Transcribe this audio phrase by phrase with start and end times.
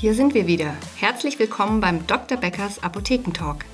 [0.00, 0.76] Hier sind wir wieder.
[0.94, 2.38] Herzlich willkommen beim Dr.
[2.38, 3.64] Beckers Apothekentalk,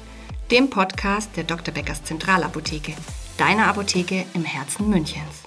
[0.50, 1.74] dem Podcast der Dr.
[1.74, 2.95] Beckers Zentralapotheke,
[3.36, 5.42] deiner Apotheke im Herzen Münchens.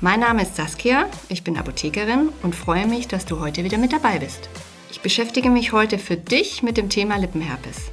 [0.00, 3.92] Mein Name ist Saskia, ich bin Apothekerin und freue mich, dass du heute wieder mit
[3.92, 4.48] dabei bist.
[4.90, 7.90] Ich beschäftige mich heute für dich mit dem Thema Lippenherpes.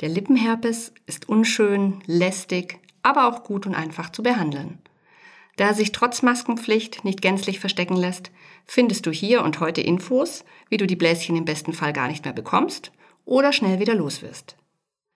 [0.00, 4.80] Der Lippenherpes ist unschön, lästig, aber auch gut und einfach zu behandeln.
[5.56, 8.30] Da er sich trotz Maskenpflicht nicht gänzlich verstecken lässt,
[8.64, 12.24] findest du hier und heute Infos, wie du die Bläschen im besten Fall gar nicht
[12.24, 12.92] mehr bekommst
[13.24, 14.56] oder schnell wieder los wirst.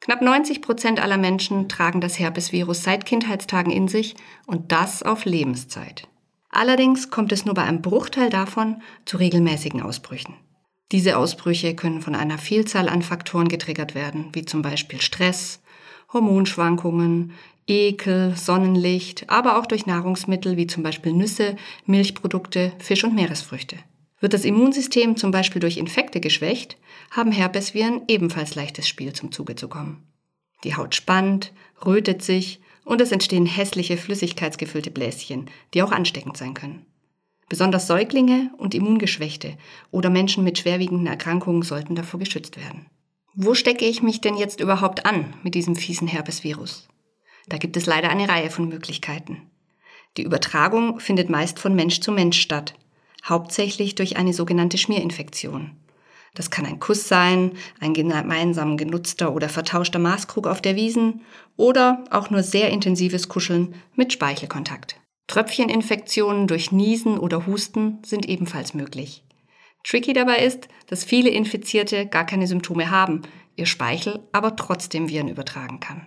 [0.00, 4.14] Knapp 90 Prozent aller Menschen tragen das Herpesvirus seit Kindheitstagen in sich
[4.46, 6.06] und das auf Lebenszeit.
[6.50, 10.34] Allerdings kommt es nur bei einem Bruchteil davon zu regelmäßigen Ausbrüchen.
[10.92, 15.60] Diese Ausbrüche können von einer Vielzahl an Faktoren getriggert werden, wie zum Beispiel Stress,
[16.12, 17.32] Hormonschwankungen,
[17.66, 23.76] Ekel, Sonnenlicht, aber auch durch Nahrungsmittel wie zum Beispiel Nüsse, Milchprodukte, Fisch und Meeresfrüchte.
[24.20, 26.78] Wird das Immunsystem zum Beispiel durch Infekte geschwächt,
[27.10, 30.06] haben Herpesviren ebenfalls leichtes Spiel zum Zuge zu kommen.
[30.64, 31.52] Die Haut spannt,
[31.84, 36.87] rötet sich und es entstehen hässliche flüssigkeitsgefüllte Bläschen, die auch ansteckend sein können.
[37.48, 39.56] Besonders Säuglinge und Immungeschwächte
[39.90, 42.87] oder Menschen mit schwerwiegenden Erkrankungen sollten davor geschützt werden.
[43.34, 46.88] Wo stecke ich mich denn jetzt überhaupt an mit diesem fiesen Herpesvirus?
[47.47, 49.51] Da gibt es leider eine Reihe von Möglichkeiten.
[50.16, 52.75] Die Übertragung findet meist von Mensch zu Mensch statt,
[53.25, 55.77] hauptsächlich durch eine sogenannte Schmierinfektion.
[56.35, 61.23] Das kann ein Kuss sein, ein gemeinsam genutzter oder vertauschter Maßkrug auf der Wiesen
[61.57, 65.00] oder auch nur sehr intensives Kuscheln mit Speichelkontakt.
[65.28, 69.25] Tröpfcheninfektionen durch Niesen oder Husten sind ebenfalls möglich.
[69.83, 73.22] Tricky dabei ist, dass viele Infizierte gar keine Symptome haben,
[73.56, 76.06] ihr Speichel aber trotzdem Viren übertragen kann.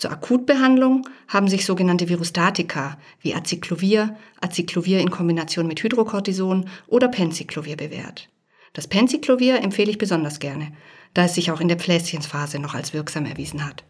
[0.00, 7.76] Zur Akutbehandlung haben sich sogenannte Virustatika wie Acyclovir, Acyclovir in Kombination mit Hydrocortison oder Penciclovir
[7.76, 8.30] bewährt.
[8.72, 10.72] Das Penciclovir empfehle ich besonders gerne,
[11.12, 13.84] da es sich auch in der Pfläschensphase noch als wirksam erwiesen hat.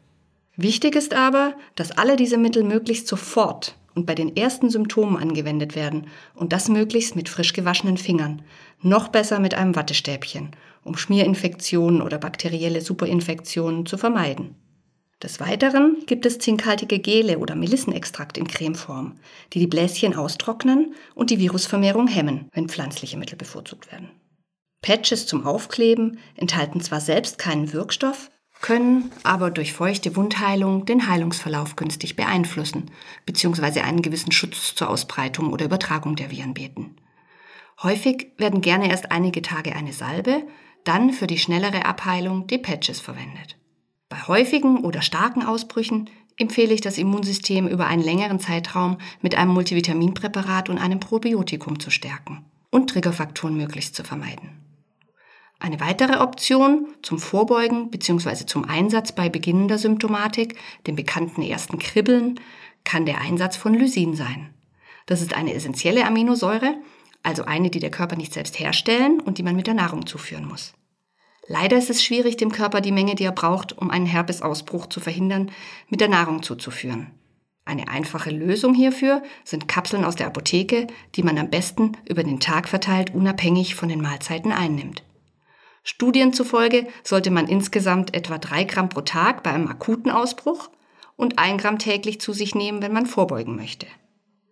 [0.57, 5.77] Wichtig ist aber, dass alle diese Mittel möglichst sofort und bei den ersten Symptomen angewendet
[5.77, 8.43] werden und das möglichst mit frisch gewaschenen Fingern,
[8.83, 14.57] noch besser mit einem Wattestäbchen, um Schmierinfektionen oder bakterielle Superinfektionen zu vermeiden.
[15.23, 19.19] Des Weiteren gibt es zinkhaltige Gele oder Melissenextrakt in Cremeform,
[19.53, 24.11] die die Bläschen austrocknen und die Virusvermehrung hemmen, wenn pflanzliche Mittel bevorzugt werden.
[24.81, 28.31] Patches zum Aufkleben enthalten zwar selbst keinen Wirkstoff,
[28.63, 32.91] können aber durch feuchte Wundheilung den Heilungsverlauf günstig beeinflussen
[33.27, 33.81] bzw.
[33.81, 36.97] einen gewissen Schutz zur Ausbreitung oder Übertragung der Viren bieten.
[37.83, 40.47] Häufig werden gerne erst einige Tage eine Salbe,
[40.85, 43.60] dann für die schnellere Abheilung die Patches verwendet.
[44.11, 49.53] Bei häufigen oder starken Ausbrüchen empfehle ich das Immunsystem über einen längeren Zeitraum mit einem
[49.53, 54.51] Multivitaminpräparat und einem Probiotikum zu stärken und Triggerfaktoren möglichst zu vermeiden.
[55.61, 58.47] Eine weitere Option zum Vorbeugen bzw.
[58.47, 60.57] zum Einsatz bei beginnender Symptomatik,
[60.87, 62.41] dem bekannten ersten Kribbeln,
[62.83, 64.51] kann der Einsatz von Lysin sein.
[65.07, 66.75] Das ist eine essentielle Aminosäure,
[67.23, 70.49] also eine, die der Körper nicht selbst herstellen und die man mit der Nahrung zuführen
[70.49, 70.73] muss.
[71.53, 75.01] Leider ist es schwierig, dem Körper die Menge, die er braucht, um einen Herpesausbruch zu
[75.01, 75.51] verhindern,
[75.89, 77.11] mit der Nahrung zuzuführen.
[77.65, 82.39] Eine einfache Lösung hierfür sind Kapseln aus der Apotheke, die man am besten über den
[82.39, 85.03] Tag verteilt unabhängig von den Mahlzeiten einnimmt.
[85.83, 90.71] Studien zufolge sollte man insgesamt etwa drei Gramm pro Tag bei einem akuten Ausbruch
[91.17, 93.89] und ein Gramm täglich zu sich nehmen, wenn man vorbeugen möchte.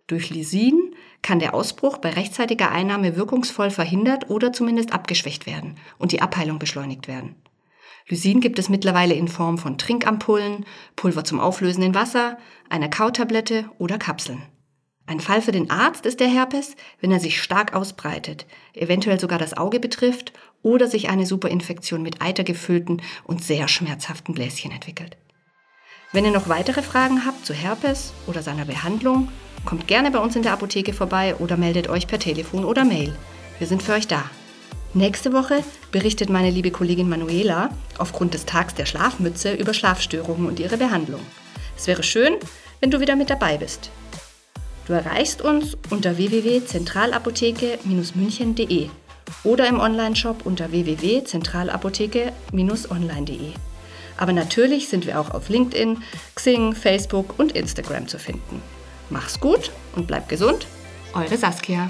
[0.07, 6.11] Durch Lysin kann der Ausbruch bei rechtzeitiger Einnahme wirkungsvoll verhindert oder zumindest abgeschwächt werden und
[6.11, 7.35] die Abheilung beschleunigt werden.
[8.07, 10.65] Lysin gibt es mittlerweile in Form von Trinkampullen,
[10.95, 12.37] Pulver zum Auflösen in Wasser,
[12.67, 14.41] einer Kautablette oder Kapseln.
[15.05, 19.39] Ein Fall für den Arzt ist der Herpes, wenn er sich stark ausbreitet, eventuell sogar
[19.39, 25.17] das Auge betrifft oder sich eine Superinfektion mit eitergefüllten und sehr schmerzhaften Bläschen entwickelt.
[26.11, 29.29] Wenn ihr noch weitere Fragen habt zu Herpes oder seiner Behandlung,
[29.65, 33.15] Kommt gerne bei uns in der Apotheke vorbei oder meldet euch per Telefon oder Mail.
[33.57, 34.23] Wir sind für euch da.
[34.93, 40.59] Nächste Woche berichtet meine liebe Kollegin Manuela aufgrund des Tags der Schlafmütze über Schlafstörungen und
[40.59, 41.21] ihre Behandlung.
[41.77, 42.35] Es wäre schön,
[42.79, 43.91] wenn du wieder mit dabei bist.
[44.87, 48.89] Du erreichst uns unter www.zentralapotheke-münchen.de
[49.43, 53.53] oder im Onlineshop unter www.zentralapotheke-online.de.
[54.19, 56.03] Aber natürlich sind wir auch auf LinkedIn,
[56.35, 58.61] Xing, Facebook und Instagram zu finden.
[59.09, 60.67] Mach's gut und bleib gesund.
[61.13, 61.89] Eure Saskia.